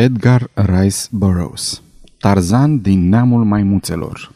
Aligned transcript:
Edgar 0.00 0.50
Rice 0.54 0.98
Burroughs 1.10 1.82
Tarzan 2.18 2.80
din 2.80 3.08
neamul 3.08 3.44
maimuțelor 3.44 4.32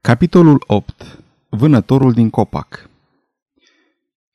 Capitolul 0.00 0.64
8 0.66 1.18
Vânătorul 1.48 2.12
din 2.12 2.30
copac 2.30 2.90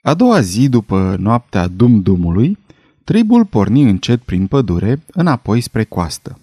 A 0.02 0.13
doua 0.13 0.42
zi 0.42 0.70
după 0.70 1.16
noaptea 1.20 1.68
dum-dumului, 1.68 2.58
tribul 3.04 3.46
porni 3.46 3.84
încet 3.89 4.21
prin 4.21 4.47
pădure, 4.47 5.04
înapoi 5.11 5.61
spre 5.61 5.84
coastă. 5.84 6.39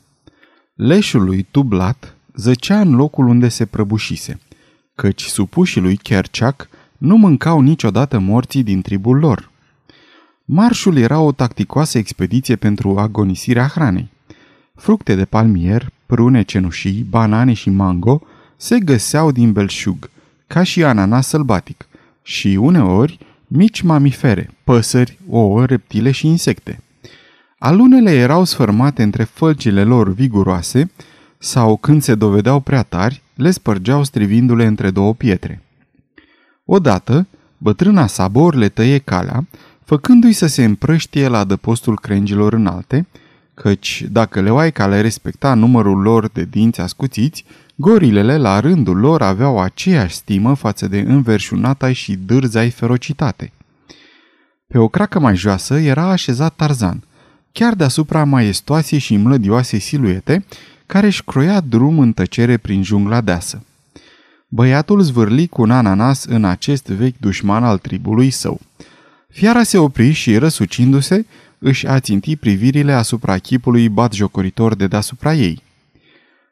Leșul 0.74 1.24
lui 1.24 1.46
Tublat 1.50 2.16
zăcea 2.34 2.80
în 2.80 2.94
locul 2.94 3.26
unde 3.26 3.48
se 3.48 3.66
prăbușise, 3.66 4.40
căci 4.94 5.22
supușii 5.22 5.80
lui 5.80 5.96
Kerchak 5.96 6.68
nu 6.98 7.16
mâncau 7.16 7.60
niciodată 7.60 8.18
morții 8.18 8.62
din 8.62 8.82
tribul 8.82 9.18
lor. 9.18 9.50
Marșul 10.52 10.96
era 10.96 11.20
o 11.20 11.32
tacticoasă 11.32 11.98
expediție 11.98 12.56
pentru 12.56 12.98
agonisirea 12.98 13.66
hranei. 13.66 14.10
Fructe 14.74 15.14
de 15.14 15.24
palmier, 15.24 15.92
prune 16.06 16.42
cenușii, 16.42 17.06
banane 17.08 17.52
și 17.52 17.70
mango 17.70 18.22
se 18.56 18.78
găseau 18.78 19.30
din 19.30 19.52
belșug, 19.52 20.10
ca 20.46 20.62
și 20.62 20.84
ananas 20.84 21.26
sălbatic, 21.26 21.86
și 22.22 22.58
uneori 22.60 23.18
mici 23.46 23.80
mamifere, 23.80 24.50
păsări, 24.64 25.18
ouă, 25.28 25.64
reptile 25.66 26.10
și 26.10 26.26
insecte. 26.26 26.82
Alunele 27.58 28.12
erau 28.14 28.44
sfărmate 28.44 29.02
între 29.02 29.24
fălcile 29.24 29.84
lor 29.84 30.12
viguroase 30.12 30.90
sau, 31.38 31.76
când 31.76 32.02
se 32.02 32.14
dovedeau 32.14 32.60
prea 32.60 32.82
tari, 32.82 33.22
le 33.34 33.50
spărgeau 33.50 34.04
strivindu-le 34.04 34.66
între 34.66 34.90
două 34.90 35.14
pietre. 35.14 35.62
Odată, 36.64 37.26
bătrâna 37.58 38.06
Sabor 38.06 38.54
le 38.54 38.68
tăie 38.68 38.98
calea 38.98 39.46
făcându-i 39.90 40.32
să 40.32 40.46
se 40.46 40.64
împrăștie 40.64 41.28
la 41.28 41.38
adăpostul 41.38 41.98
crengilor 41.98 42.52
înalte, 42.52 43.06
căci 43.54 44.04
dacă 44.10 44.40
leoaica 44.40 44.86
le 44.86 45.00
respecta 45.00 45.54
numărul 45.54 46.00
lor 46.00 46.28
de 46.28 46.44
dinți 46.50 46.80
ascuțiți, 46.80 47.44
gorilele 47.74 48.36
la 48.36 48.60
rândul 48.60 48.96
lor 48.96 49.22
aveau 49.22 49.60
aceeași 49.60 50.14
stimă 50.14 50.54
față 50.54 50.88
de 50.88 50.98
înverșunata 51.00 51.92
și 51.92 52.16
dârzai 52.16 52.70
ferocitate. 52.70 53.52
Pe 54.66 54.78
o 54.78 54.88
cracă 54.88 55.18
mai 55.18 55.36
joasă 55.36 55.74
era 55.78 56.10
așezat 56.10 56.54
Tarzan, 56.54 57.02
chiar 57.52 57.74
deasupra 57.74 58.24
maestoasei 58.24 58.98
și 58.98 59.16
mlădioase 59.16 59.78
siluete, 59.78 60.44
care 60.86 61.06
își 61.06 61.24
croia 61.24 61.60
drum 61.60 61.98
în 61.98 62.12
tăcere 62.12 62.56
prin 62.56 62.82
jungla 62.82 63.20
deasă. 63.20 63.62
Băiatul 64.48 65.00
zvârli 65.00 65.46
cu 65.46 65.62
un 65.62 65.70
ananas 65.70 66.24
în 66.24 66.44
acest 66.44 66.86
vechi 66.86 67.18
dușman 67.20 67.64
al 67.64 67.78
tribului 67.78 68.30
său– 68.30 68.60
Fiara 69.30 69.62
se 69.62 69.78
opri 69.78 70.12
și, 70.12 70.36
răsucindu-se, 70.36 71.26
își 71.58 71.86
aținti 71.86 72.36
privirile 72.36 72.92
asupra 72.92 73.38
chipului 73.38 73.88
batjocoritor 73.88 74.74
de 74.74 74.86
deasupra 74.86 75.34
ei. 75.34 75.62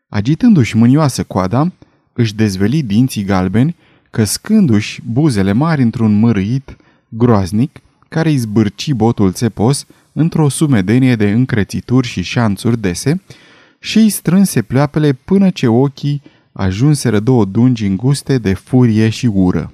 Agitându-și 0.08 0.76
mânioasă 0.76 1.22
coada, 1.24 1.72
își 2.12 2.34
dezveli 2.34 2.82
dinții 2.82 3.24
galbeni, 3.24 3.76
căscându-și 4.10 5.00
buzele 5.04 5.52
mari 5.52 5.82
într-un 5.82 6.18
mărâit 6.18 6.76
groaznic, 7.08 7.80
care 8.08 8.28
îi 8.28 8.36
zbârci 8.36 8.92
botul 8.92 9.32
țepos 9.32 9.86
într-o 10.12 10.48
sumedenie 10.48 11.16
de 11.16 11.30
încrețituri 11.30 12.06
și 12.06 12.22
șanțuri 12.22 12.80
dese 12.80 13.22
și 13.78 13.98
îi 13.98 14.08
strânse 14.08 14.62
pleoapele 14.62 15.12
până 15.12 15.50
ce 15.50 15.66
ochii 15.66 16.22
ajunseră 16.52 17.20
două 17.20 17.44
dungi 17.44 17.86
înguste 17.86 18.38
de 18.38 18.54
furie 18.54 19.08
și 19.08 19.26
ură. 19.26 19.72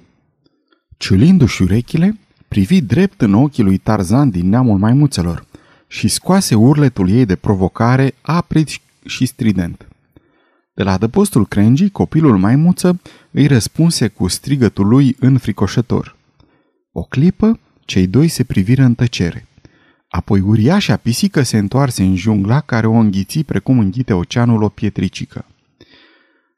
Ciulindu-și 0.97 1.62
urechile, 1.62 2.19
privi 2.55 2.80
drept 2.80 3.20
în 3.20 3.34
ochii 3.34 3.62
lui 3.62 3.78
Tarzan 3.78 4.30
din 4.30 4.48
neamul 4.48 4.78
maimuțelor 4.78 5.47
și 5.86 6.08
scoase 6.08 6.55
urletul 6.55 7.10
ei 7.10 7.24
de 7.24 7.36
provocare 7.36 8.14
aprit 8.20 8.69
și 9.05 9.27
strident. 9.27 9.88
De 10.75 10.82
la 10.82 10.92
adăpostul 10.92 11.47
crengii, 11.47 11.91
copilul 11.91 12.38
maimuță 12.38 13.00
îi 13.30 13.47
răspunse 13.47 14.09
cu 14.09 14.28
strigătul 14.28 14.87
lui 14.87 15.16
înfricoșător. 15.20 16.16
O 16.93 17.03
clipă, 17.03 17.60
cei 17.84 18.06
doi 18.06 18.28
se 18.28 18.44
priviră 18.44 18.82
în 18.82 18.94
tăcere. 18.94 19.47
Apoi 20.09 20.41
uriașa 20.41 20.97
pisică 20.97 21.43
se 21.43 21.59
întoarse 21.59 22.03
în 22.03 22.16
jungla 22.16 22.60
care 22.60 22.87
o 22.87 22.94
înghiți 22.94 23.43
precum 23.43 23.78
înghite 23.78 24.12
oceanul 24.12 24.62
o 24.62 24.69
pietricică. 24.69 25.44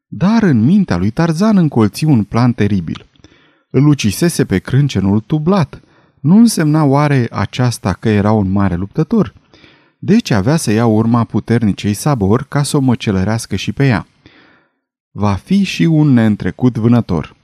Dar 0.09 0.43
în 0.43 0.61
mintea 0.65 0.97
lui 0.97 1.11
Tarzan 1.11 1.57
încolți 1.57 2.05
un 2.05 2.25
plan 2.25 2.53
teribil. 2.53 3.07
Îl 3.71 3.87
ucisese 3.87 4.45
pe 4.45 4.59
crâncenul 4.59 5.21
tublat, 5.21 5.81
nu 6.21 6.37
însemna 6.37 6.85
oare 6.85 7.29
aceasta 7.31 7.93
că 7.93 8.09
era 8.09 8.33
un 8.33 8.51
mare 8.51 8.75
luptător? 8.75 9.35
Deci 9.99 10.31
avea 10.31 10.57
să 10.57 10.71
ia 10.73 10.87
urma 10.87 11.25
puternicei 11.25 11.95
sabor 11.95 12.47
ca 12.49 12.63
să 12.63 12.77
o 12.77 12.81
măcelărească 12.81 13.57
și 13.57 13.73
pe 13.73 13.87
ea. 13.87 14.07
Va 15.11 15.35
fi 15.35 15.63
și 15.63 15.83
un 15.83 16.13
neîntrecut 16.13 16.77
vânător. 16.77 17.37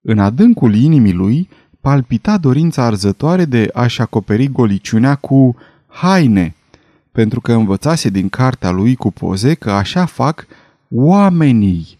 În 0.00 0.18
adâncul 0.18 0.74
inimii 0.74 1.12
lui 1.12 1.48
palpita 1.80 2.38
dorința 2.38 2.84
arzătoare 2.84 3.44
de 3.44 3.70
a-și 3.72 4.00
acoperi 4.00 4.48
goliciunea 4.48 5.14
cu 5.14 5.56
haine, 5.86 6.54
pentru 7.12 7.40
că 7.40 7.52
învățase 7.52 8.08
din 8.08 8.28
cartea 8.28 8.70
lui 8.70 8.94
cu 8.94 9.10
poze 9.10 9.54
că 9.54 9.70
așa 9.70 10.04
fac 10.04 10.46
oamenii, 10.90 11.98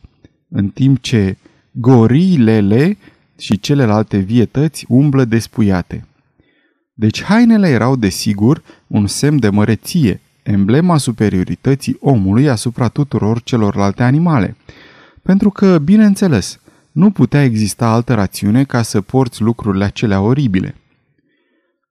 în 0.48 0.68
timp 0.68 1.00
ce 1.00 1.36
gorilele 1.70 2.96
și 3.42 3.60
celelalte 3.60 4.18
vietăți 4.18 4.84
umblă 4.88 5.24
despuiate. 5.24 6.06
Deci 6.94 7.22
hainele 7.22 7.68
erau 7.68 7.96
desigur 7.96 8.62
un 8.86 9.06
semn 9.06 9.40
de 9.40 9.48
măreție, 9.48 10.20
emblema 10.42 10.96
superiorității 10.96 11.96
omului 12.00 12.48
asupra 12.48 12.88
tuturor 12.88 13.42
celorlalte 13.42 14.02
animale. 14.02 14.56
Pentru 15.22 15.50
că, 15.50 15.78
bineînțeles, 15.78 16.60
nu 16.92 17.10
putea 17.10 17.44
exista 17.44 17.86
altă 17.86 18.14
rațiune 18.14 18.64
ca 18.64 18.82
să 18.82 19.00
porți 19.00 19.42
lucrurile 19.42 19.84
acelea 19.84 20.20
oribile. 20.20 20.74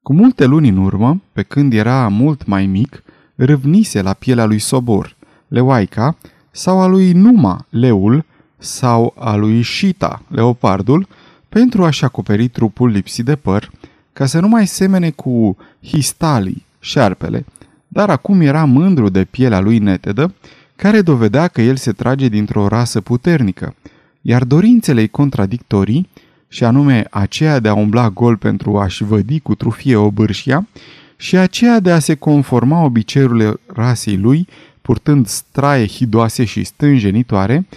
Cu 0.01 0.13
multe 0.13 0.45
luni 0.45 0.69
în 0.69 0.77
urmă, 0.77 1.21
pe 1.33 1.43
când 1.43 1.73
era 1.73 2.07
mult 2.07 2.45
mai 2.45 2.65
mic, 2.65 3.03
râvnise 3.35 4.01
la 4.01 4.13
pielea 4.13 4.45
lui 4.45 4.59
Sobor, 4.59 5.15
leoaica, 5.47 6.17
sau 6.51 6.81
a 6.81 6.85
lui 6.85 7.11
Numa, 7.11 7.65
leul, 7.69 8.25
sau 8.57 9.13
a 9.17 9.35
lui 9.35 9.63
Shita, 9.63 10.21
leopardul, 10.27 11.07
pentru 11.53 11.83
a-și 11.85 12.03
acoperi 12.03 12.47
trupul 12.47 12.89
lipsit 12.89 13.25
de 13.25 13.35
păr, 13.35 13.71
ca 14.13 14.25
să 14.25 14.39
nu 14.39 14.47
mai 14.47 14.67
semene 14.67 15.09
cu 15.09 15.57
Histali, 15.83 16.65
șarpele, 16.79 17.45
dar 17.87 18.09
acum 18.09 18.41
era 18.41 18.65
mândru 18.65 19.09
de 19.09 19.23
pielea 19.23 19.59
lui 19.59 19.77
netedă, 19.77 20.33
care 20.75 21.01
dovedea 21.01 21.47
că 21.47 21.61
el 21.61 21.75
se 21.75 21.91
trage 21.91 22.27
dintr-o 22.27 22.67
rasă 22.67 23.01
puternică, 23.01 23.75
iar 24.21 24.43
dorințele 24.43 25.07
contradictorii, 25.07 26.09
și 26.47 26.63
anume 26.63 27.05
aceea 27.09 27.59
de 27.59 27.67
a 27.67 27.73
umbla 27.73 28.09
gol 28.09 28.37
pentru 28.37 28.77
a-și 28.77 29.03
vădi 29.03 29.39
cu 29.39 29.55
trufie 29.55 29.95
obârșia, 29.95 30.67
și 31.15 31.37
aceea 31.37 31.79
de 31.79 31.91
a 31.91 31.99
se 31.99 32.15
conforma 32.15 32.83
obiceiurile 32.83 33.53
rasei 33.65 34.17
lui, 34.17 34.47
purtând 34.81 35.27
straie 35.27 35.87
hidoase 35.87 36.43
și 36.45 36.63
stânjenitoare, 36.63 37.67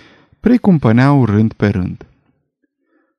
precumpăneau 0.40 1.24
rând 1.24 1.52
pe 1.52 1.68
rând. 1.68 2.04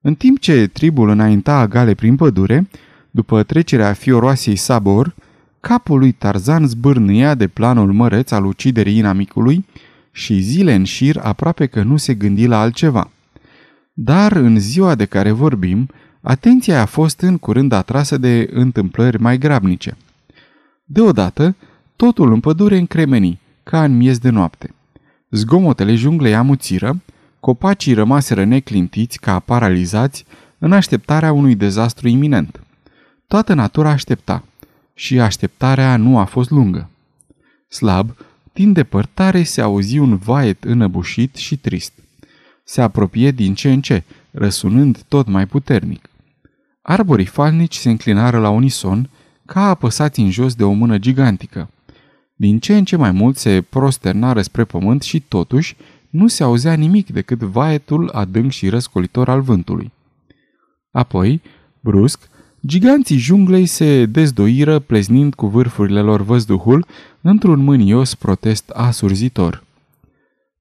În 0.08 0.16
timp 0.16 0.40
ce 0.40 0.68
tribul 0.68 1.10
înainta 1.10 1.68
gale 1.68 1.94
prin 1.94 2.16
pădure, 2.16 2.68
după 3.12 3.44
trecerea 3.44 3.94
fioroasei 3.94 4.56
Sabor, 4.56 5.16
capul 5.60 6.00
lui 6.00 6.12
Tarzan 6.12 6.68
zbârnâia 6.68 7.36
de 7.36 7.48
planul 7.48 7.92
măreț 7.92 8.32
al 8.32 8.46
uciderii 8.46 8.98
inamicului 8.98 9.66
și 10.12 10.40
zile 10.40 10.74
în 10.74 10.84
șir 10.84 11.18
aproape 11.18 11.66
că 11.66 11.84
nu 11.84 11.98
se 11.98 12.14
gândi 12.14 12.46
la 12.48 12.60
altceva. 12.60 13.12
Dar 13.94 14.32
în 14.32 14.60
ziua 14.60 14.96
de 14.96 15.06
care 15.06 15.32
vorbim, 15.32 15.90
atenția 16.22 16.82
a 16.82 16.86
fost 16.86 17.22
în 17.22 17.38
curând 17.38 17.72
atrasă 17.72 18.18
de 18.18 18.50
întâmplări 18.52 19.22
mai 19.22 19.38
grabnice. 19.38 19.98
Deodată, 20.84 21.56
totul 21.96 22.32
în 22.32 22.40
pădure 22.40 22.78
încremeni, 22.78 23.40
ca 23.64 23.84
în 23.84 23.98
miez 23.98 24.18
de 24.18 24.30
noapte. 24.30 24.74
Zgomotele 25.30 25.96
junglei 25.96 26.36
amuțiră, 26.36 27.02
Copacii 27.46 27.94
rămaseră 27.94 28.44
neclintiți 28.44 29.20
ca 29.20 29.40
paralizați 29.40 30.26
în 30.58 30.72
așteptarea 30.72 31.32
unui 31.32 31.56
dezastru 31.56 32.08
iminent. 32.08 32.60
Toată 33.28 33.54
natura 33.54 33.90
aștepta 33.90 34.44
și 34.94 35.20
așteptarea 35.20 35.98
nu 35.98 36.18
a 36.18 36.24
fost 36.24 36.50
lungă. 36.50 36.90
Slab, 37.68 38.18
din 38.54 38.74
depărtare 38.74 39.44
se 39.44 39.62
auzi 39.62 39.98
un 39.98 40.18
vaet 40.18 40.64
înăbușit 40.64 41.36
și 41.36 41.58
trist. 41.58 41.92
Se 42.64 42.82
apropie 42.82 43.32
din 43.32 43.54
ce 43.54 43.72
în 43.72 43.82
ce, 43.82 44.04
răsunând 44.32 45.02
tot 45.08 45.28
mai 45.28 45.46
puternic. 45.46 46.10
Arborii 46.82 47.26
falnici 47.26 47.76
se 47.76 47.90
înclinară 47.90 48.40
la 48.40 48.50
unison, 48.50 49.10
ca 49.46 49.70
apăsați 49.70 50.20
în 50.20 50.32
jos 50.32 50.56
de 50.56 50.64
o 50.64 50.72
mână 50.72 50.98
gigantică. 50.98 51.70
Din 52.36 52.60
ce 52.60 52.78
în 52.78 52.86
ce 52.86 52.96
mai 52.96 53.12
mult 53.12 53.38
se 53.38 53.62
prosternară 53.62 54.42
spre 54.42 54.64
pământ 54.64 55.02
și 55.02 55.20
totuși 55.20 55.76
nu 56.16 56.28
se 56.28 56.44
auzea 56.44 56.74
nimic 56.74 57.10
decât 57.10 57.40
vaetul 57.40 58.10
adânc 58.10 58.52
și 58.52 58.70
răscolitor 58.70 59.30
al 59.30 59.42
vântului. 59.42 59.92
Apoi, 60.92 61.42
brusc, 61.80 62.30
Giganții 62.66 63.18
junglei 63.18 63.66
se 63.66 64.06
dezdoiră 64.06 64.80
pleznind 64.80 65.34
cu 65.34 65.48
vârfurile 65.48 66.02
lor 66.02 66.22
văzduhul 66.22 66.86
într-un 67.22 67.60
mânios 67.60 68.16
protest 68.16 68.70
asurzitor. 68.70 69.64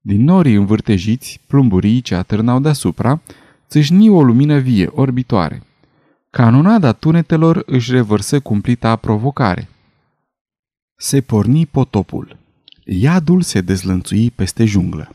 Din 0.01 0.23
norii 0.23 0.55
învârtejiți, 0.55 1.39
plumburii 1.47 2.01
ce 2.01 2.15
atârnau 2.15 2.59
deasupra, 2.59 3.21
țâșni 3.69 4.09
o 4.09 4.23
lumină 4.23 4.57
vie, 4.57 4.89
orbitoare. 4.91 5.63
Canonada 6.29 6.91
tunetelor 6.91 7.63
își 7.65 7.91
revărsă 7.91 8.39
cumplita 8.39 8.95
provocare. 8.95 9.69
Se 10.97 11.21
porni 11.21 11.65
potopul. 11.65 12.37
Iadul 12.85 13.41
se 13.41 13.61
dezlănțui 13.61 14.31
peste 14.31 14.65
junglă. 14.65 15.14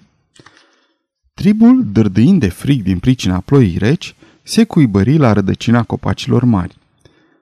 Tribul, 1.41 1.85
dârdâind 1.93 2.41
de 2.41 2.49
frig 2.49 2.83
din 2.83 2.99
pricina 2.99 3.41
ploii 3.41 3.79
reci, 3.79 4.15
se 4.43 4.65
cuibări 4.65 5.17
la 5.17 5.33
rădăcina 5.33 5.83
copacilor 5.83 6.45
mari. 6.45 6.77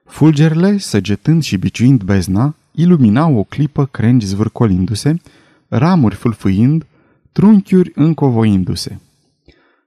Fulgerele, 0.05 0.77
săgetând 0.77 1.43
și 1.43 1.57
biciuind 1.57 2.01
bezna, 2.01 2.55
iluminau 2.71 3.37
o 3.37 3.43
clipă 3.43 3.85
crengi 3.85 4.25
zvârcolindu-se, 4.25 5.21
ramuri 5.67 6.15
fâlfâind, 6.15 6.85
trunchiuri 7.31 7.91
încovoindu-se. 7.95 8.99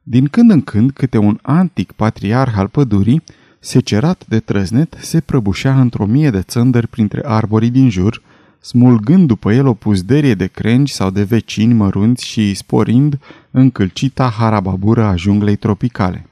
Din 0.02 0.26
când 0.26 0.50
în 0.50 0.60
când, 0.60 0.90
câte 0.90 1.18
un 1.18 1.38
antic 1.42 1.92
patriarh 1.92 2.52
al 2.56 2.68
pădurii, 2.68 3.22
secerat 3.58 4.24
de 4.28 4.40
trăznet, 4.40 4.96
se 5.00 5.20
prăbușea 5.20 5.80
într-o 5.80 6.06
mie 6.06 6.30
de 6.30 6.42
țândări 6.42 6.86
printre 6.88 7.20
arborii 7.24 7.70
din 7.70 7.90
jur, 7.90 8.22
smulgând 8.62 9.26
după 9.26 9.52
el 9.52 9.66
o 9.66 9.74
puzderie 9.74 10.34
de 10.34 10.46
crengi 10.46 10.92
sau 10.92 11.10
de 11.10 11.22
vecini 11.22 11.72
mărunți 11.72 12.26
și 12.26 12.54
sporind 12.54 13.18
încălcita 13.50 14.28
harababură 14.28 15.04
a 15.04 15.16
junglei 15.16 15.56
tropicale. 15.56 16.26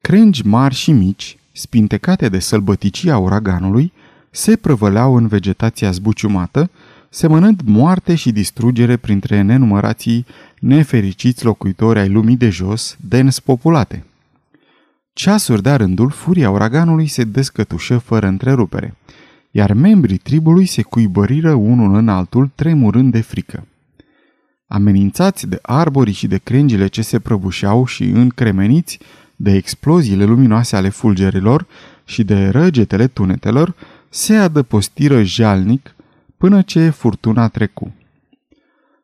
Crengi 0.00 0.46
mari 0.46 0.74
și 0.74 0.92
mici, 0.92 1.38
spintecate 1.52 2.28
de 2.28 2.38
sălbăticia 2.38 3.18
uraganului, 3.18 3.92
se 4.30 4.56
prăvăleau 4.56 5.16
în 5.16 5.26
vegetația 5.26 5.90
zbuciumată, 5.90 6.70
semănând 7.08 7.60
moarte 7.64 8.14
și 8.14 8.32
distrugere 8.32 8.96
printre 8.96 9.42
nenumărații 9.42 10.26
nefericiți 10.60 11.44
locuitori 11.44 11.98
ai 11.98 12.08
lumii 12.08 12.36
de 12.36 12.48
jos, 12.48 12.96
dens 13.00 13.40
populate. 13.40 14.04
Ceasuri 15.12 15.62
de 15.62 15.72
rândul, 15.72 16.10
furia 16.10 16.50
uraganului 16.50 17.06
se 17.06 17.24
descătușă 17.24 17.98
fără 17.98 18.26
întrerupere, 18.26 18.94
iar 19.56 19.72
membrii 19.72 20.16
tribului 20.18 20.66
se 20.66 20.82
cuibăriră 20.82 21.52
unul 21.52 21.94
în 21.94 22.08
altul, 22.08 22.50
tremurând 22.54 23.12
de 23.12 23.20
frică. 23.20 23.66
Amenințați 24.66 25.46
de 25.46 25.58
arborii 25.62 26.12
și 26.12 26.26
de 26.26 26.38
crengile 26.38 26.86
ce 26.86 27.02
se 27.02 27.18
prăbușeau 27.18 27.86
și 27.86 28.04
încremeniți 28.04 28.98
de 29.36 29.52
exploziile 29.52 30.24
luminoase 30.24 30.76
ale 30.76 30.88
fulgerilor 30.88 31.66
și 32.04 32.24
de 32.24 32.48
răgetele 32.48 33.06
tunetelor, 33.06 33.74
se 34.08 34.34
adăpostiră 34.34 35.22
jalnic 35.22 35.94
până 36.36 36.62
ce 36.62 36.90
furtuna 36.90 37.48
trecu. 37.48 37.92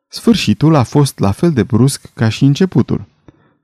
Sfârșitul 0.09 0.75
a 0.75 0.83
fost 0.83 1.19
la 1.19 1.31
fel 1.31 1.53
de 1.53 1.63
brusc 1.63 2.11
ca 2.15 2.29
și 2.29 2.45
începutul. 2.45 3.05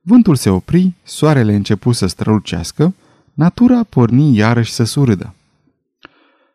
Vântul 0.01 0.37
se 0.37 0.51
opri, 0.51 0.93
soarele 1.03 1.55
începu 1.55 1.93
să 1.93 2.07
strălucească, 2.07 2.95
natura 3.35 3.83
porni 3.83 4.37
iarăși 4.37 4.73
să 4.73 4.85
surâdă. 4.85 5.35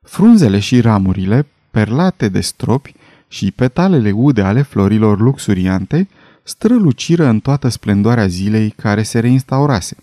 Frunzele 0.02 0.60
și 0.60 0.82
ramurile, 0.82 1.48
perlate 1.72 2.28
de 2.30 2.42
stropi 2.42 2.94
și 3.28 3.52
petalele 3.52 4.12
ude 4.12 4.42
ale 4.42 4.62
florilor 4.62 5.20
luxuriante, 5.20 6.08
străluciră 6.44 7.26
în 7.26 7.40
toată 7.40 7.68
splendoarea 7.68 8.28
zilei 8.28 8.70
care 8.70 9.04
se 9.04 9.20
reinstaurase. 9.20 9.96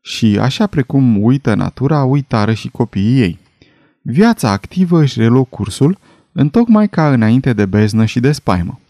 Și 0.00 0.38
așa 0.40 0.66
precum 0.66 1.22
uită 1.22 1.54
natura, 1.54 2.04
uitară 2.04 2.52
și 2.52 2.68
copiii 2.68 3.20
ei. 3.20 3.38
Viața 4.02 4.50
activă 4.50 5.02
își 5.02 5.18
reluă 5.18 5.44
cursul, 5.44 5.98
întocmai 6.32 6.88
ca 6.88 7.12
înainte 7.12 7.52
de 7.52 7.66
beznă 7.66 8.04
și 8.04 8.20
de 8.20 8.32
spaimă. 8.32 8.80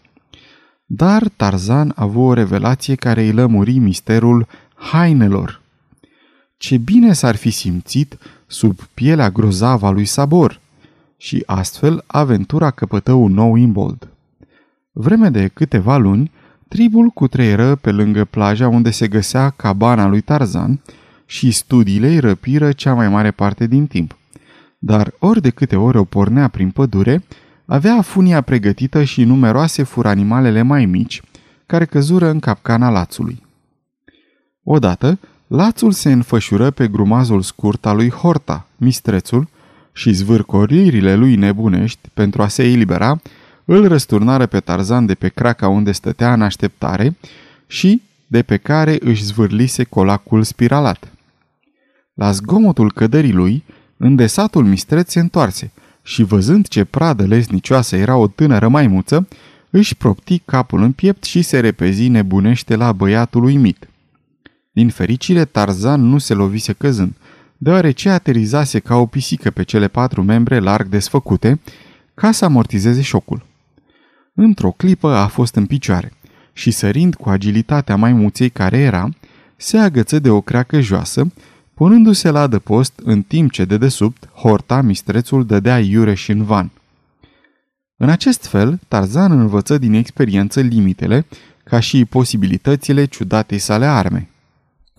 Dar 0.85 1.27
Tarzan 1.35 1.91
a 1.95 2.03
avut 2.03 2.29
o 2.29 2.33
revelație 2.33 2.95
care 2.95 3.21
îi 3.21 3.31
lămuri 3.31 3.77
misterul 3.77 4.47
hainelor. 4.75 5.61
Ce 6.57 6.77
bine 6.77 7.13
s-ar 7.13 7.35
fi 7.35 7.49
simțit 7.49 8.17
sub 8.47 8.79
pielea 8.93 9.29
grozavă 9.29 9.85
a 9.85 9.89
lui 9.89 10.05
Sabor 10.05 10.59
și 11.17 11.43
astfel 11.45 12.03
aventura 12.07 12.71
căpătă 12.71 13.11
un 13.11 13.33
nou 13.33 13.55
imbold. 13.55 14.07
Vreme 14.91 15.29
de 15.29 15.47
câteva 15.47 15.97
luni, 15.97 16.31
tribul 16.67 17.07
cutreieră 17.07 17.75
pe 17.75 17.91
lângă 17.91 18.25
plaja 18.25 18.67
unde 18.67 18.91
se 18.91 19.07
găsea 19.07 19.49
cabana 19.49 20.07
lui 20.07 20.21
Tarzan 20.21 20.81
și 21.25 21.51
studiile 21.51 22.07
îi 22.07 22.19
răpiră 22.19 22.71
cea 22.71 22.93
mai 22.93 23.09
mare 23.09 23.31
parte 23.31 23.67
din 23.67 23.87
timp. 23.87 24.17
Dar 24.79 25.13
ori 25.19 25.41
de 25.41 25.49
câte 25.49 25.75
ori 25.75 25.97
o 25.97 26.03
pornea 26.03 26.47
prin 26.47 26.69
pădure, 26.69 27.23
avea 27.65 28.01
funia 28.01 28.41
pregătită 28.41 29.03
și 29.03 29.23
numeroase 29.23 29.83
fură 29.83 30.07
animalele 30.07 30.61
mai 30.61 30.85
mici, 30.85 31.21
care 31.65 31.85
căzură 31.85 32.29
în 32.29 32.39
capcana 32.39 32.89
lațului. 32.89 33.43
Odată, 34.63 35.19
lațul 35.47 35.91
se 35.91 36.11
înfășură 36.11 36.71
pe 36.71 36.87
grumazul 36.87 37.41
scurt 37.41 37.85
al 37.85 37.95
lui 37.95 38.09
Horta, 38.09 38.67
mistrețul, 38.75 39.47
și 39.93 40.11
zvârcoririle 40.11 41.15
lui 41.15 41.35
nebunești, 41.35 42.09
pentru 42.13 42.41
a 42.41 42.47
se 42.47 42.63
elibera, 42.63 43.21
îl 43.65 43.87
răsturnară 43.87 44.45
pe 44.45 44.59
Tarzan 44.59 45.05
de 45.05 45.15
pe 45.15 45.27
craca 45.27 45.67
unde 45.67 45.91
stătea 45.91 46.33
în 46.33 46.41
așteptare 46.41 47.17
și 47.67 48.01
de 48.27 48.41
pe 48.41 48.57
care 48.57 48.97
își 48.99 49.23
zvârlise 49.23 49.83
colacul 49.83 50.43
spiralat. 50.43 51.11
La 52.13 52.31
zgomotul 52.31 52.91
căderii 52.91 53.33
lui, 53.33 53.63
îndesatul 53.97 54.65
mistreț 54.65 55.11
se 55.11 55.19
întoarse 55.19 55.71
și 56.03 56.23
văzând 56.23 56.67
ce 56.67 56.83
pradă 56.83 57.25
lesnicioasă 57.25 57.95
era 57.95 58.15
o 58.15 58.27
tânără 58.27 58.67
maimuță, 58.67 59.27
își 59.69 59.95
propti 59.95 60.39
capul 60.45 60.81
în 60.81 60.91
piept 60.91 61.23
și 61.23 61.41
se 61.41 61.59
repezi 61.59 62.07
nebunește 62.07 62.75
la 62.75 62.91
băiatul 62.91 63.43
uimit. 63.43 63.87
Din 64.77 64.89
fericire, 64.89 65.45
Tarzan 65.45 66.01
nu 66.01 66.17
se 66.17 66.33
lovise 66.33 66.73
căzând, 66.73 67.13
deoarece 67.57 68.09
aterizase 68.09 68.79
ca 68.79 68.95
o 68.95 69.05
pisică 69.05 69.49
pe 69.49 69.63
cele 69.63 69.87
patru 69.87 70.23
membre 70.23 70.59
larg 70.59 70.87
desfăcute, 70.87 71.59
ca 72.13 72.31
să 72.31 72.45
amortizeze 72.45 73.01
șocul. 73.01 73.45
Într-o 74.33 74.71
clipă 74.71 75.07
a 75.07 75.27
fost 75.27 75.55
în 75.55 75.65
picioare 75.65 76.13
și 76.53 76.71
sărind 76.71 77.15
cu 77.15 77.29
agilitatea 77.29 77.95
maimuței 77.95 78.49
care 78.49 78.77
era, 78.77 79.09
se 79.55 79.77
agăță 79.77 80.19
de 80.19 80.29
o 80.29 80.41
creacă 80.41 80.79
joasă 80.79 81.31
punându-se 81.73 82.29
la 82.29 82.39
adăpost 82.39 82.99
în 83.03 83.21
timp 83.21 83.51
ce 83.51 83.65
de 83.65 83.77
desubt, 83.77 84.29
horta, 84.35 84.81
mistrețul, 84.81 85.45
dădea 85.45 85.79
iureș 85.79 86.27
în 86.27 86.43
van. 86.43 86.71
În 87.95 88.09
acest 88.09 88.45
fel, 88.45 88.79
Tarzan 88.87 89.39
învăță 89.39 89.77
din 89.77 89.93
experiență 89.93 90.61
limitele, 90.61 91.25
ca 91.63 91.79
și 91.79 92.05
posibilitățile 92.05 93.05
ciudatei 93.05 93.59
sale 93.59 93.85
arme. 93.85 94.29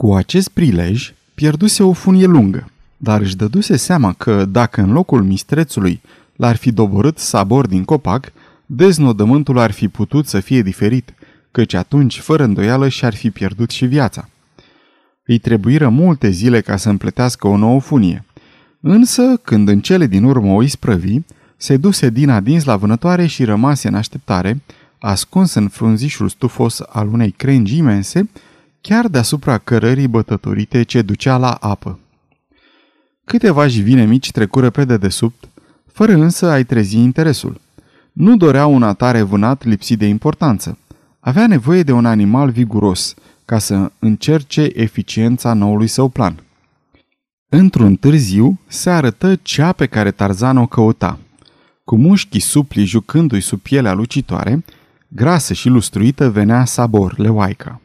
Cu 0.00 0.14
acest 0.14 0.48
prilej, 0.48 1.12
pierduse 1.34 1.82
o 1.82 1.92
funie 1.92 2.26
lungă, 2.26 2.70
dar 2.96 3.20
își 3.20 3.36
dăduse 3.36 3.76
seama 3.76 4.12
că, 4.12 4.44
dacă 4.44 4.80
în 4.80 4.92
locul 4.92 5.22
mistrețului 5.22 6.00
l-ar 6.36 6.56
fi 6.56 6.72
doborât 6.72 7.18
sabor 7.18 7.66
din 7.66 7.84
copac, 7.84 8.32
deznodământul 8.66 9.58
ar 9.58 9.70
fi 9.70 9.88
putut 9.88 10.26
să 10.26 10.40
fie 10.40 10.62
diferit, 10.62 11.14
căci 11.50 11.74
atunci, 11.74 12.18
fără 12.18 12.44
îndoială, 12.44 12.88
și-ar 12.88 13.14
fi 13.14 13.30
pierdut 13.30 13.70
și 13.70 13.86
viața. 13.86 14.28
Îi 15.24 15.38
trebuiră 15.38 15.88
multe 15.88 16.30
zile 16.30 16.60
ca 16.60 16.76
să 16.76 16.88
împletească 16.88 17.46
o 17.48 17.56
nouă 17.56 17.80
funie. 17.80 18.24
Însă, 18.80 19.36
când 19.42 19.68
în 19.68 19.80
cele 19.80 20.06
din 20.06 20.24
urmă 20.24 20.52
o 20.52 20.62
isprăvi, 20.62 21.18
se 21.56 21.76
duse 21.76 22.10
din 22.10 22.30
adins 22.30 22.64
la 22.64 22.76
vânătoare 22.76 23.26
și 23.26 23.44
rămase 23.44 23.88
în 23.88 23.94
așteptare, 23.94 24.60
ascuns 24.98 25.54
în 25.54 25.68
frunzișul 25.68 26.28
stufos 26.28 26.80
al 26.88 27.08
unei 27.08 27.30
crengi 27.30 27.76
imense, 27.76 28.28
chiar 28.88 29.08
deasupra 29.08 29.58
cărării 29.58 30.08
bătătorite 30.08 30.82
ce 30.82 31.02
ducea 31.02 31.36
la 31.36 31.50
apă. 31.50 31.98
Câteva 33.24 33.66
jivine 33.66 34.04
mici 34.04 34.30
trecură 34.30 34.70
pe 34.70 34.84
dedesubt, 34.84 35.48
fără 35.92 36.12
însă 36.12 36.46
a-i 36.46 36.64
trezi 36.64 36.96
interesul. 36.96 37.60
Nu 38.12 38.36
dorea 38.36 38.66
un 38.66 38.82
atare 38.82 39.22
vânat 39.22 39.64
lipsit 39.64 39.98
de 39.98 40.06
importanță. 40.06 40.78
Avea 41.20 41.46
nevoie 41.46 41.82
de 41.82 41.92
un 41.92 42.06
animal 42.06 42.50
viguros– 42.50 43.14
ca 43.44 43.58
să 43.58 43.90
încerce 43.98 44.70
eficiența 44.74 45.52
noului 45.52 45.86
său 45.86 46.08
plan. 46.08 46.42
Într-un 47.48 47.96
târziu 47.96 48.60
se 48.66 48.90
arătă 48.90 49.34
cea 49.34 49.72
pe 49.72 49.86
care 49.86 50.10
Tarzan 50.10 50.56
o 50.56 50.66
căuta. 50.66 51.18
Cu 51.84 51.96
mușchii 51.96 52.40
supli 52.40 52.84
jucându-i 52.84 53.40
sub 53.40 53.60
pielea 53.60 53.92
lucitoare, 53.92 54.64
grasă 55.08 55.52
și 55.52 55.68
lustruită 55.68 56.30
venea 56.30 56.64
sabor, 56.64 57.18
leoaica. 57.18 57.80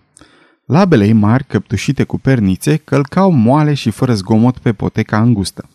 Labele 0.73 1.05
ei 1.05 1.13
mari, 1.13 1.43
căptușite 1.43 2.03
cu 2.03 2.19
pernițe, 2.19 2.75
călcau 2.75 3.31
moale 3.31 3.73
și 3.73 3.89
fără 3.89 4.13
zgomot 4.13 4.57
pe 4.57 4.73
poteca 4.73 5.21
îngustă. 5.21 5.69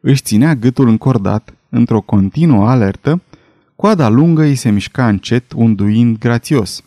Își 0.00 0.22
ținea 0.22 0.54
gâtul 0.54 0.88
încordat, 0.88 1.54
într-o 1.68 2.00
continuă 2.00 2.68
alertă, 2.68 3.22
coada 3.76 4.08
lungă 4.08 4.42
îi 4.42 4.54
se 4.54 4.70
mișca 4.70 5.08
încet, 5.08 5.52
unduind 5.52 6.18
grațios. 6.18 6.82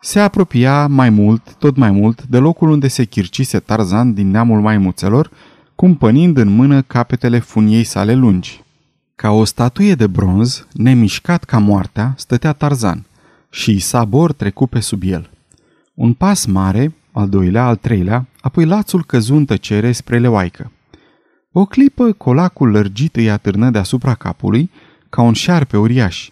Se 0.00 0.20
apropia 0.20 0.86
mai 0.86 1.10
mult, 1.10 1.54
tot 1.58 1.76
mai 1.76 1.90
mult, 1.90 2.26
de 2.26 2.38
locul 2.38 2.70
unde 2.70 2.88
se 2.88 3.04
chircise 3.04 3.58
Tarzan 3.58 4.14
din 4.14 4.30
neamul 4.30 4.60
maimuțelor, 4.60 5.30
cumpănind 5.74 6.36
în 6.36 6.48
mână 6.48 6.82
capetele 6.82 7.38
funiei 7.38 7.84
sale 7.84 8.14
lungi. 8.14 8.62
Ca 9.14 9.30
o 9.30 9.44
statuie 9.44 9.94
de 9.94 10.06
bronz, 10.06 10.66
nemișcat 10.72 11.44
ca 11.44 11.58
moartea, 11.58 12.14
stătea 12.16 12.52
Tarzan 12.52 13.04
și 13.50 13.78
Sabor 13.78 14.32
trecu 14.32 14.66
pe 14.66 14.80
sub 14.80 15.02
el. 15.04 15.28
Un 15.94 16.12
pas 16.12 16.46
mare, 16.46 16.94
al 17.12 17.28
doilea, 17.28 17.66
al 17.66 17.76
treilea, 17.76 18.26
apoi 18.40 18.64
lațul 18.64 19.04
căzu 19.04 19.34
în 19.34 19.44
tăcere 19.44 19.92
spre 19.92 20.18
leoaică. 20.18 20.72
O 21.52 21.64
clipă, 21.64 22.12
colacul 22.12 22.70
lărgit 22.70 23.16
îi 23.16 23.30
atârnă 23.30 23.70
deasupra 23.70 24.14
capului, 24.14 24.70
ca 25.08 25.22
un 25.22 25.32
șarpe 25.32 25.76
uriaș. 25.76 26.30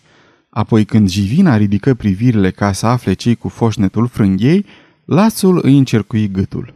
Apoi 0.50 0.84
când 0.84 1.08
Jivina 1.08 1.56
ridică 1.56 1.94
privirile 1.94 2.50
ca 2.50 2.72
să 2.72 2.86
afle 2.86 3.12
cei 3.12 3.34
cu 3.34 3.48
foșnetul 3.48 4.06
frânghiei, 4.06 4.66
lațul 5.04 5.60
îi 5.62 5.78
încercui 5.78 6.30
gâtul. 6.30 6.74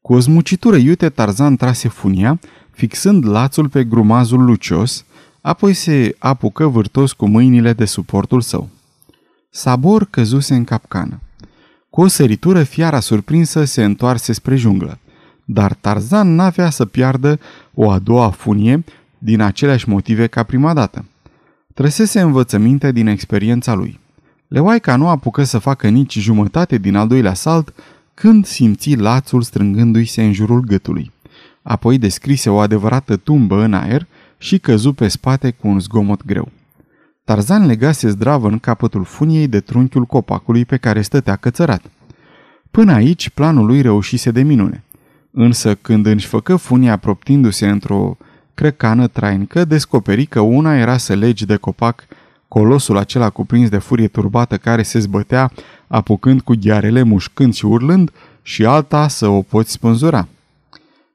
Cu 0.00 0.12
o 0.12 0.18
zmucitură 0.18 0.76
iute, 0.76 1.08
Tarzan 1.08 1.56
trase 1.56 1.88
funia, 1.88 2.40
fixând 2.70 3.26
lațul 3.26 3.68
pe 3.68 3.84
grumazul 3.84 4.44
lucios, 4.44 5.04
apoi 5.40 5.72
se 5.72 6.16
apucă 6.18 6.66
vârtos 6.66 7.12
cu 7.12 7.26
mâinile 7.26 7.72
de 7.72 7.84
suportul 7.84 8.40
său. 8.40 8.68
Sabor 9.50 10.04
căzuse 10.10 10.54
în 10.54 10.64
capcană. 10.64 11.20
Cu 11.94 12.00
o 12.00 12.06
săritură, 12.06 12.62
fiara 12.62 13.00
surprinsă 13.00 13.64
se 13.64 13.84
întoarse 13.84 14.32
spre 14.32 14.56
junglă. 14.56 14.98
Dar 15.44 15.72
Tarzan 15.72 16.34
n-avea 16.34 16.70
să 16.70 16.84
piardă 16.84 17.38
o 17.74 17.90
a 17.90 17.98
doua 17.98 18.30
funie 18.30 18.84
din 19.18 19.40
aceleași 19.40 19.88
motive 19.88 20.26
ca 20.26 20.42
prima 20.42 20.74
dată. 20.74 21.04
Trăsese 21.74 22.20
învățăminte 22.20 22.92
din 22.92 23.06
experiența 23.06 23.74
lui. 23.74 24.00
Leoaica 24.48 24.96
nu 24.96 25.08
apucă 25.08 25.42
să 25.44 25.58
facă 25.58 25.88
nici 25.88 26.18
jumătate 26.18 26.78
din 26.78 26.96
al 26.96 27.08
doilea 27.08 27.34
salt 27.34 27.74
când 28.14 28.46
simți 28.46 28.94
lațul 28.94 29.42
strângându-i 29.42 30.04
se 30.04 30.22
în 30.22 30.32
jurul 30.32 30.60
gâtului. 30.60 31.12
Apoi 31.62 31.98
descrise 31.98 32.50
o 32.50 32.58
adevărată 32.58 33.16
tumbă 33.16 33.62
în 33.62 33.74
aer 33.74 34.06
și 34.38 34.58
căzu 34.58 34.92
pe 34.92 35.08
spate 35.08 35.50
cu 35.50 35.68
un 35.68 35.80
zgomot 35.80 36.24
greu. 36.24 36.50
Tarzan 37.24 37.66
legase 37.66 38.08
zdravă 38.08 38.48
în 38.48 38.58
capătul 38.58 39.04
funiei 39.04 39.48
de 39.48 39.60
trunchiul 39.60 40.04
copacului 40.04 40.64
pe 40.64 40.76
care 40.76 41.02
stătea 41.02 41.36
cățărat. 41.36 41.82
Până 42.70 42.92
aici, 42.92 43.28
planul 43.28 43.66
lui 43.66 43.80
reușise 43.80 44.30
de 44.30 44.42
minune. 44.42 44.84
Însă, 45.30 45.74
când 45.74 46.06
își 46.06 46.26
făcă 46.26 46.56
funia 46.56 46.96
proptindu-se 46.96 47.68
într-o 47.68 48.16
crăcană 48.54 49.06
trainică, 49.06 49.64
descoperi 49.64 50.26
că 50.26 50.40
una 50.40 50.76
era 50.76 50.96
să 50.96 51.14
legi 51.14 51.46
de 51.46 51.56
copac 51.56 52.06
colosul 52.48 52.96
acela 52.96 53.30
cuprins 53.30 53.68
de 53.68 53.78
furie 53.78 54.08
turbată 54.08 54.56
care 54.56 54.82
se 54.82 54.98
zbătea, 54.98 55.52
apucând 55.86 56.40
cu 56.40 56.54
ghearele, 56.60 57.02
mușcând 57.02 57.54
și 57.54 57.66
urlând, 57.66 58.12
și 58.42 58.64
alta 58.64 59.08
să 59.08 59.26
o 59.26 59.42
poți 59.42 59.72
spânzura. 59.72 60.28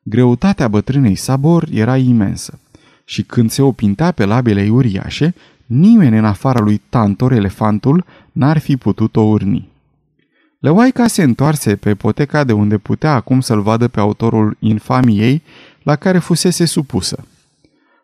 Greutatea 0.04 0.68
bătrânei 0.68 1.16
Sabor 1.16 1.68
era 1.72 1.98
imensă 1.98 2.60
și 3.06 3.24
când 3.24 3.52
se 3.52 3.62
opintea 3.62 4.12
pe 4.12 4.26
labele 4.26 4.70
uriașe, 4.70 5.34
nimeni 5.70 6.18
în 6.18 6.26
afara 6.26 6.60
lui 6.60 6.82
Tantor, 6.90 7.32
elefantul, 7.32 8.06
n-ar 8.32 8.58
fi 8.58 8.78
putut 8.78 9.16
o 9.16 9.22
urni. 9.22 9.70
Leoaica 10.60 11.08
se 11.08 11.24
întoarse 11.24 11.76
pe 11.76 11.96
poteca 11.96 12.44
de 12.44 12.54
unde 12.54 12.78
putea 12.78 13.14
acum 13.14 13.40
să-l 13.40 13.62
vadă 13.62 13.88
pe 13.88 14.00
autorul 14.00 14.58
infamiei 14.60 15.42
la 15.84 15.96
care 15.96 16.20
fusese 16.20 16.66
supusă. 16.66 17.24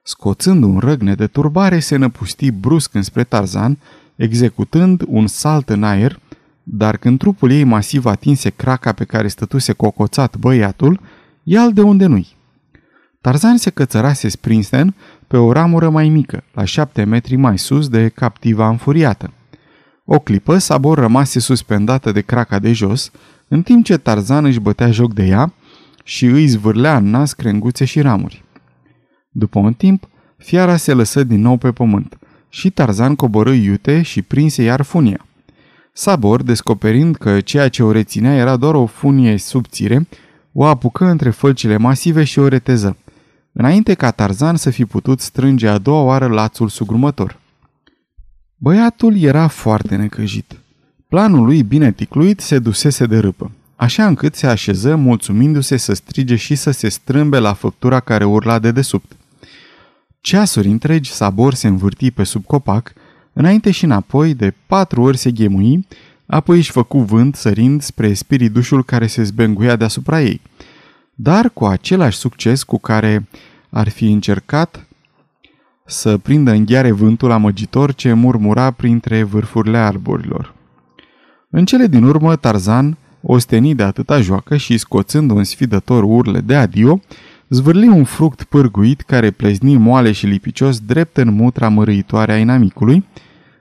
Scoțând 0.03 0.63
un 0.63 0.79
răgne 0.79 1.15
de 1.15 1.27
turbare, 1.27 1.79
se 1.79 1.95
năpusti 1.95 2.51
brusc 2.51 2.93
înspre 2.93 3.23
Tarzan, 3.23 3.77
executând 4.15 5.03
un 5.07 5.27
salt 5.27 5.69
în 5.69 5.83
aer, 5.83 6.19
dar 6.63 6.97
când 6.97 7.19
trupul 7.19 7.51
ei 7.51 7.63
masiv 7.63 8.05
atinse 8.05 8.49
craca 8.49 8.91
pe 8.91 9.03
care 9.03 9.27
stătuse 9.27 9.73
cocoțat 9.73 10.37
băiatul, 10.37 10.99
ia 11.43 11.69
de 11.69 11.81
unde 11.81 12.05
nu-i. 12.05 12.35
Tarzan 13.21 13.57
se 13.57 13.69
cățărase 13.69 14.29
sprinsen 14.29 14.95
pe 15.27 15.37
o 15.37 15.51
ramură 15.51 15.89
mai 15.89 16.09
mică, 16.09 16.43
la 16.53 16.63
șapte 16.63 17.03
metri 17.03 17.35
mai 17.35 17.57
sus 17.57 17.87
de 17.87 18.07
captiva 18.07 18.69
înfuriată. 18.69 19.33
O 20.05 20.19
clipă, 20.19 20.57
Sabor 20.57 20.97
rămase 20.97 21.39
suspendată 21.39 22.11
de 22.11 22.21
craca 22.21 22.59
de 22.59 22.73
jos, 22.73 23.11
în 23.47 23.61
timp 23.61 23.85
ce 23.85 23.97
Tarzan 23.97 24.45
își 24.45 24.59
bătea 24.59 24.91
joc 24.91 25.13
de 25.13 25.23
ea 25.23 25.53
și 26.03 26.25
îi 26.25 26.47
zvârlea 26.47 26.97
în 26.97 27.09
nas 27.09 27.33
crenguțe 27.33 27.85
și 27.85 28.01
ramuri. 28.01 28.43
După 29.29 29.59
un 29.59 29.73
timp, 29.73 30.07
fiara 30.37 30.75
se 30.75 30.93
lăsă 30.93 31.23
din 31.23 31.41
nou 31.41 31.57
pe 31.57 31.71
pământ 31.71 32.17
și 32.49 32.69
Tarzan 32.69 33.15
coborâ 33.15 33.53
iute 33.53 34.01
și 34.01 34.21
prinse 34.21 34.63
iar 34.63 34.81
funia. 34.81 35.25
Sabor, 35.93 36.43
descoperind 36.43 37.15
că 37.15 37.41
ceea 37.41 37.69
ce 37.69 37.83
o 37.83 37.91
reținea 37.91 38.35
era 38.35 38.55
doar 38.55 38.75
o 38.75 38.85
funie 38.85 39.37
subțire, 39.37 40.07
o 40.53 40.65
apucă 40.65 41.05
între 41.05 41.29
fălcile 41.29 41.77
masive 41.77 42.23
și 42.23 42.39
o 42.39 42.47
reteză 42.47 42.97
înainte 43.57 43.93
ca 43.93 44.11
Tarzan 44.11 44.55
să 44.55 44.69
fi 44.69 44.85
putut 44.85 45.19
strânge 45.19 45.67
a 45.67 45.77
doua 45.77 46.01
oară 46.01 46.27
lațul 46.27 46.69
sugrumător. 46.69 47.39
Băiatul 48.57 49.17
era 49.17 49.47
foarte 49.47 49.95
necăjit. 49.95 50.59
Planul 51.07 51.45
lui 51.45 51.63
bine 51.63 51.91
ticluit 51.91 52.39
se 52.39 52.59
dusese 52.59 53.05
de 53.05 53.17
râpă, 53.17 53.51
așa 53.75 54.05
încât 54.05 54.35
se 54.35 54.47
așeză 54.47 54.95
mulțumindu-se 54.95 55.77
să 55.77 55.93
strige 55.93 56.35
și 56.35 56.55
să 56.55 56.71
se 56.71 56.89
strâmbe 56.89 57.39
la 57.39 57.53
făptura 57.53 57.99
care 57.99 58.25
urla 58.25 58.59
de 58.59 58.71
desubt. 58.71 59.11
Ceasuri 60.21 60.67
întregi 60.67 61.11
sabor 61.11 61.53
se 61.53 61.67
învârti 61.67 62.11
pe 62.11 62.23
sub 62.23 62.45
copac, 62.45 62.93
înainte 63.33 63.71
și 63.71 63.83
înapoi 63.83 64.33
de 64.33 64.53
patru 64.67 65.01
ori 65.01 65.17
se 65.17 65.31
ghemui, 65.31 65.87
apoi 66.25 66.57
își 66.57 66.71
făcu 66.71 66.99
vânt 66.99 67.35
sărind 67.35 67.81
spre 67.81 68.13
spiridușul 68.13 68.83
care 68.83 69.07
se 69.07 69.23
zbenguia 69.23 69.75
deasupra 69.75 70.21
ei– 70.21 70.41
dar 71.15 71.49
cu 71.49 71.65
același 71.65 72.17
succes 72.17 72.63
cu 72.63 72.79
care 72.79 73.27
ar 73.69 73.89
fi 73.89 74.11
încercat 74.11 74.87
să 75.85 76.17
prindă 76.17 76.51
în 76.51 76.65
gheare 76.65 76.91
vântul 76.91 77.31
amăgitor 77.31 77.93
ce 77.93 78.13
murmura 78.13 78.71
printre 78.71 79.23
vârfurile 79.23 79.77
arborilor. 79.77 80.53
În 81.49 81.65
cele 81.65 81.87
din 81.87 82.03
urmă, 82.03 82.35
Tarzan, 82.35 82.97
ostenit 83.21 83.77
de 83.77 83.83
atâta 83.83 84.21
joacă 84.21 84.57
și 84.57 84.77
scoțând 84.77 85.31
un 85.31 85.43
sfidător 85.43 86.03
urle 86.03 86.39
de 86.39 86.55
adio, 86.55 86.99
zvârli 87.49 87.87
un 87.87 88.03
fruct 88.03 88.43
pârguit 88.43 89.01
care 89.01 89.31
plezni 89.31 89.77
moale 89.77 90.11
și 90.11 90.25
lipicios 90.25 90.79
drept 90.79 91.17
în 91.17 91.33
mutra 91.33 91.69
mărâitoare 91.69 92.31
a 92.31 92.37
inamicului, 92.37 93.05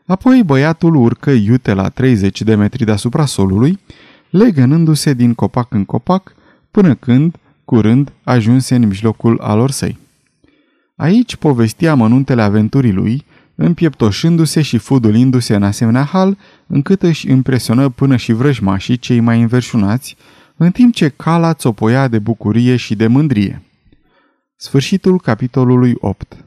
apoi 0.06 0.42
băiatul 0.42 0.94
urcă 0.94 1.30
iute 1.30 1.74
la 1.74 1.88
30 1.88 2.42
de 2.42 2.54
metri 2.54 2.84
deasupra 2.84 3.24
solului, 3.26 3.78
legănându-se 4.30 5.12
din 5.12 5.34
copac 5.34 5.72
în 5.72 5.84
copac, 5.84 6.34
până 6.70 6.94
când, 6.94 7.36
Curând 7.64 8.12
ajunse 8.22 8.74
în 8.74 8.86
mijlocul 8.86 9.40
alor 9.40 9.70
săi. 9.70 9.98
Aici 10.96 11.36
povestia 11.36 11.94
mănuntele 11.94 12.42
aventurii 12.42 12.92
lui, 12.92 13.24
împieptoșându-se 13.54 14.62
și 14.62 14.78
fudulindu-se 14.78 15.54
în 15.54 15.62
asemenea 15.62 16.04
hal, 16.04 16.38
încât 16.66 17.02
își 17.02 17.30
impresionă 17.30 17.88
până 17.88 18.16
și 18.16 18.32
vrăjmașii 18.32 18.96
cei 18.96 19.20
mai 19.20 19.40
înverșunați, 19.40 20.16
în 20.56 20.70
timp 20.70 20.94
ce 20.94 21.08
cala 21.08 21.54
țopoia 21.54 22.08
de 22.08 22.18
bucurie 22.18 22.76
și 22.76 22.94
de 22.94 23.06
mândrie. 23.06 23.62
Sfârșitul 24.56 25.20
capitolului 25.20 25.94
8 25.98 26.44